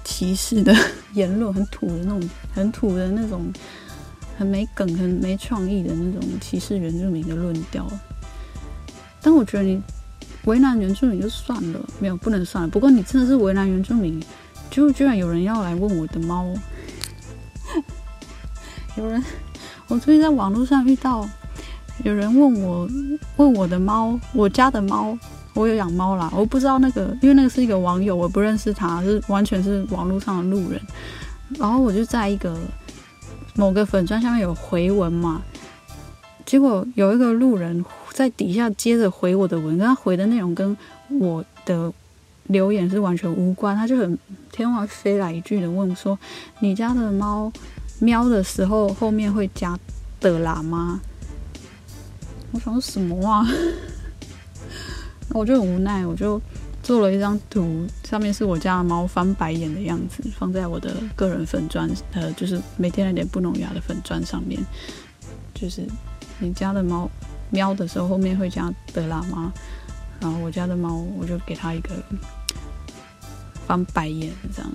[0.07, 0.73] 歧视的
[1.13, 3.51] 言论，很土的那种，很土的那种，
[4.37, 7.85] 很没梗、很没创意的那种歧视原住民的论调。
[9.21, 9.81] 但我觉得你
[10.45, 12.69] 为难原住民就算了，没有不能算了。
[12.69, 14.23] 不过你真的是为难原住民，
[14.71, 16.53] 就居然有人要来问我的猫，
[18.95, 19.21] 有人，
[19.89, 21.29] 我最近在网络上遇到
[22.05, 22.89] 有人问我，
[23.35, 25.17] 问我的猫，我家的猫。
[25.57, 30.79] 我有养猫啦，我不知道那个，因为那个是一个网友，我不认识他，是完全是网络上的路人。
[31.57, 32.55] 然后我就在一个
[33.55, 35.41] 某个粉砖下面有回文嘛，
[36.45, 40.77] 结果有一个路人在底下接着回我的文，跟他回的内容跟
[41.19, 41.91] 我的
[42.43, 44.15] 留言是完全无关，他就很
[44.51, 46.19] 天外飞来一句的问说
[46.61, 47.51] ：“你家的猫
[47.97, 49.75] 喵的时候后面会加
[50.19, 51.01] 的啦吗？”
[52.53, 53.43] 我想说什么啊？
[55.29, 56.41] 我就很无奈，我就
[56.81, 64.59] 做了一张图，上面是我家的猫翻白眼的样子，放在我的个人粉砖，呃，就是每天来点不浓牙的粉砖上面。
[65.53, 65.85] 就是
[66.39, 67.09] 你家的猫
[67.49, 69.51] 喵的时候后面会加德拉吗？
[70.19, 71.89] 然后我家的猫，我就给它一个
[73.65, 74.71] 翻白眼这样，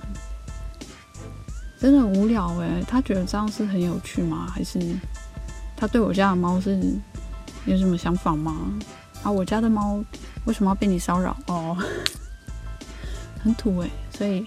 [1.79, 4.47] 真的很无聊诶，他觉得这样是很有趣吗？
[4.53, 4.79] 还是
[5.75, 6.79] 他对我家的猫是
[7.65, 8.71] 有什么想法吗？
[9.23, 10.03] 啊，我家的猫。
[10.45, 11.37] 为什么要被你骚扰？
[11.47, 11.77] 哦，
[13.41, 13.89] 很土诶。
[14.09, 14.45] 所以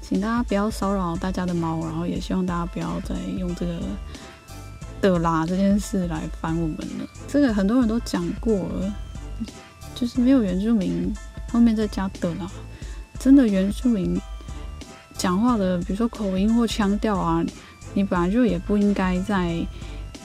[0.00, 3.80] 请大家不要骚扰大家的猫，然后也希望大家不要再用这个
[5.00, 7.06] 的啦这件事来烦我们了。
[7.26, 8.94] 这个很多人都讲过了，
[9.96, 11.12] 就是没有原住民
[11.50, 12.48] 后面再加的啦。
[13.18, 14.16] 真的原住民
[15.14, 17.44] 讲话的，比如说口音或腔调啊，
[17.94, 19.66] 你本来就也不应该在，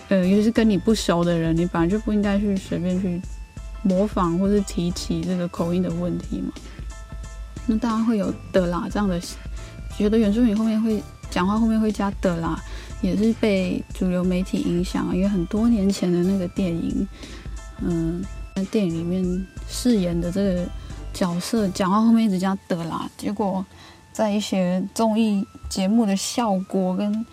[0.10, 3.20] 呃，尤其是跟你不熟的人，你本来就不应该去随便去。
[3.86, 6.52] 模仿或是提起这个口音的问题嘛？
[7.68, 8.88] 那当然会有的啦。
[8.92, 9.22] 这样的
[9.96, 12.60] 觉得原住民后面会讲话后面会加的啦，
[13.02, 15.16] 也是被主流媒体影响。
[15.16, 17.08] 因为很多年前的那个电影，
[17.82, 20.68] 嗯，在电影里面饰演的这个
[21.14, 23.64] 角色讲话后面一直加的啦，结果
[24.12, 27.24] 在一些综艺节目的效果跟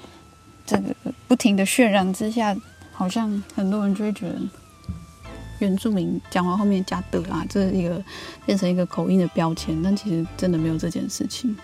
[0.67, 0.95] 这个
[1.27, 2.55] 不停的渲染之下，
[2.93, 4.37] 好像很多人就会觉得。
[5.63, 8.03] 原住民讲话后面加的啦，这是一个
[8.45, 11.57] 变成一个口音的标签，但其实真的没有这件事情，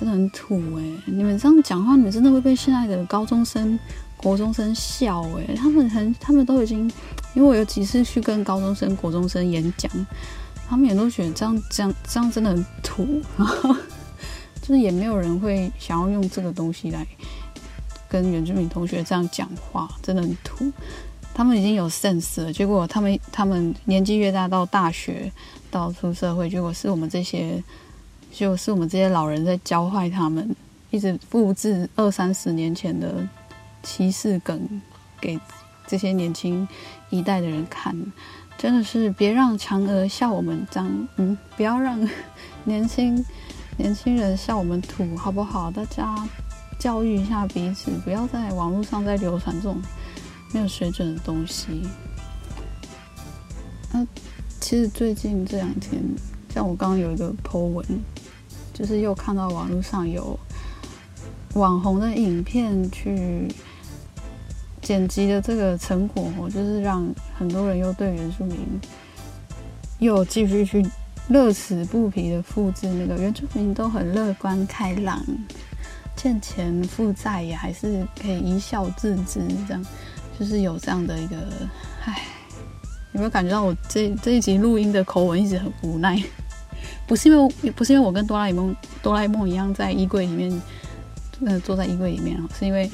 [0.00, 0.82] 真的很土哎！
[1.04, 3.78] 你们这样讲话，你们真的会被现在的高中生、
[4.16, 5.54] 国中生笑哎！
[5.54, 6.90] 他们很，他们都已经
[7.34, 9.90] 因为我有几次去跟高中生、国中生演讲，
[10.66, 13.20] 他们也都觉得这样、这样、这样真的很土，
[14.62, 17.06] 就是也没有人会想要用这个东西来
[18.08, 20.72] 跟原住民同学这样讲话，真的很土。
[21.38, 25.30] 他们已经有 sense 了，结果他们他们年纪越大，到大学
[25.70, 27.62] 到出社会，结果是我们这些，
[28.32, 30.56] 就是我们这些老人在教坏他们，
[30.90, 33.24] 一直复制二三十年前的
[33.84, 34.80] 歧视梗
[35.20, 35.38] 给
[35.86, 36.66] 这些年轻
[37.08, 37.94] 一代的人看，
[38.56, 41.96] 真的是别让嫦娥笑我们脏，嗯，不要让
[42.64, 43.24] 年轻
[43.76, 45.70] 年轻人笑我们土，好不好？
[45.70, 46.16] 大家
[46.80, 49.80] 教育一下彼此，不要在网络上再流传这种。
[50.52, 51.82] 没有水准的东西。
[53.92, 54.06] 那
[54.60, 56.02] 其实最近这两天，
[56.52, 57.84] 像我刚刚有一个 po 文，
[58.74, 60.38] 就是又看到网络上有
[61.54, 63.48] 网红的影片去
[64.82, 68.58] 剪辑的这个成果，就是让很多人又对原住民
[69.98, 70.86] 又继续去
[71.28, 75.24] 乐此不疲的复制那个原住民都很乐观开朗，
[76.16, 79.84] 欠钱负债也还是可以一笑置之这样。
[80.38, 81.36] 就是有这样的一个，
[82.04, 82.22] 唉，
[83.12, 86.22] 有没有感觉到我这这一集录音的口吻一直很无奈？
[87.08, 90.62] 不是因为不是因为我跟哆啦 A 梦哆啦 A 梦一样在衣柜里面，
[91.44, 92.88] 呃，坐在衣柜里面哦是因为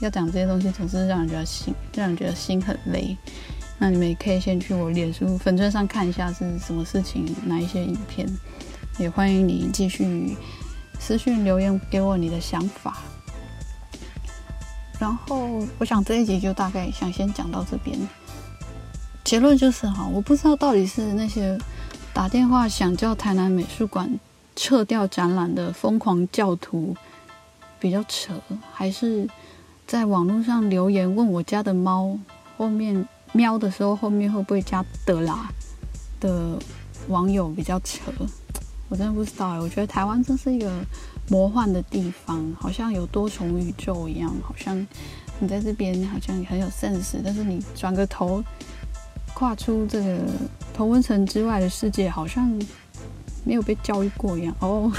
[0.00, 3.16] 要讲这些东西总是让人觉得心让人觉得心很累。
[3.78, 8.26] 那你们也可以先去我脸书粉钻上看一下是什么事情，哪一些影片，
[8.98, 10.36] 也欢迎你继续
[10.98, 13.02] 私信留言给我你的想法。
[15.02, 17.98] 然后我想这一集就大概想先讲到这边，
[19.24, 21.58] 结论就是哈，我不知道到底是那些
[22.14, 24.08] 打电话想叫台南美术馆
[24.54, 26.96] 撤掉展览的疯狂教徒
[27.80, 28.32] 比较扯，
[28.72, 29.28] 还是
[29.88, 32.16] 在网络上留言问我家的猫
[32.56, 35.50] 后面喵的时候后面会不会加的啦
[36.20, 36.56] 的
[37.08, 38.12] 网友比较扯，
[38.88, 40.70] 我真的不知道哎，我觉得台湾真是一个。
[41.28, 44.86] 魔幻的地方，好像有多重宇宙一样，好像
[45.38, 48.42] 你在这边好像很有 sense，但是你转个头，
[49.32, 50.18] 跨出这个
[50.74, 52.46] 同温层之外的世界，好像
[53.44, 54.54] 没有被教育过一样。
[54.60, 54.92] 哦，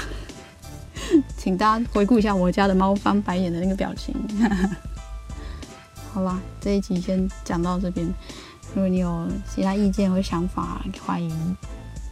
[1.36, 4.14] 请大家回顾一下我家的猫翻白眼的那个表情。
[6.12, 8.06] 好啦，这一集先讲到这边。
[8.74, 11.56] 如果你有其他意见或想法，欢迎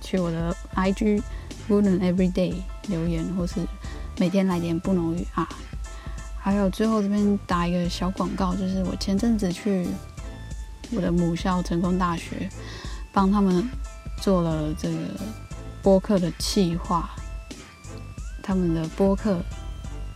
[0.00, 1.20] 去我的 IG
[1.68, 2.54] Wooden Everyday
[2.86, 3.66] 留言，或是。
[4.18, 5.48] 每天来点不浓郁啊！
[6.38, 9.86] 还有最后这边打一个小广告，就是我前阵子去
[10.90, 12.48] 我的母校成功大学，
[13.12, 13.68] 帮他们
[14.20, 14.98] 做了这个
[15.82, 17.10] 播客的企划。
[18.42, 19.40] 他们的播客，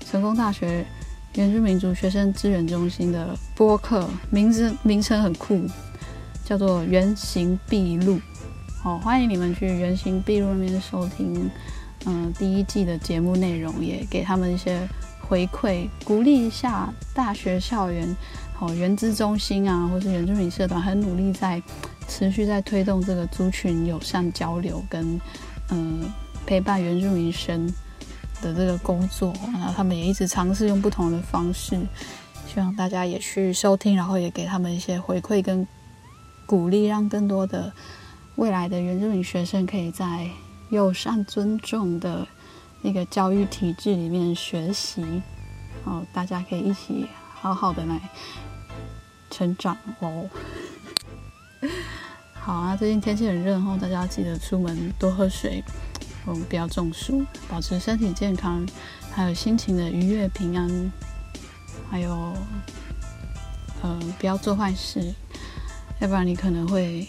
[0.04, 0.84] 成功大学
[1.34, 5.64] 原住民族学生资源中心的播客，名字名称很酷，
[6.44, 8.14] 叫做《原形毕露》。
[8.82, 11.48] 好，欢迎你们去《原形毕露》那边收听。
[12.08, 14.88] 嗯，第一季的节目内容也给他们一些
[15.20, 18.16] 回馈，鼓励一下大学校园，
[18.54, 21.60] 好原资中心啊，或是原住民社团，很努力在
[22.06, 25.20] 持续在推动这个族群友善交流跟
[25.70, 26.08] 嗯
[26.46, 27.66] 陪伴原住民生
[28.40, 31.76] 的这个工作，然后他们也一直尝试用不同的方式，
[32.46, 35.66] 希望大家也去收听，然后也给他们一些回馈跟
[36.46, 37.72] 鼓励，让更多的
[38.36, 40.30] 未来的原住民学生可以在。
[40.70, 42.26] 友善尊重的
[42.82, 45.22] 那个教育体制里面学习，
[45.84, 48.00] 哦，大家可以一起好好的来
[49.30, 50.28] 成长哦。
[52.34, 55.62] 好啊，最近天气很热，哦大家要记得出门多喝水，
[56.24, 58.66] 我们，不要中暑，保持身体健康，
[59.12, 60.92] 还有心情的愉悦平安，
[61.90, 62.32] 还有，
[63.82, 65.12] 呃，不要做坏事，
[66.00, 67.08] 要不然你可能会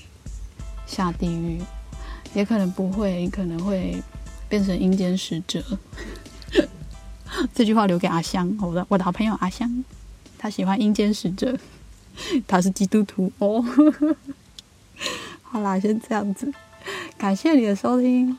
[0.85, 1.61] 下地狱。
[2.33, 4.01] 也可能不会，可能会
[4.47, 5.63] 变成阴间使者。
[7.53, 9.83] 这句话留给阿香，我的我的好朋友阿香，
[10.37, 11.57] 他喜欢阴间使者，
[12.47, 13.63] 他是基督徒哦。
[15.43, 16.51] 好啦，先这样子，
[17.17, 18.37] 感谢你的收听，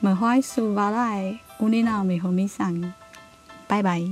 [0.00, 2.92] 满怀苏巴赖乌尼娜美和米桑，
[3.66, 4.02] 拜拜。